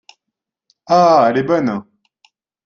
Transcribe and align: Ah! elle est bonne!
Ah! 0.87 1.27
elle 1.29 1.37
est 1.37 1.43
bonne! 1.43 1.83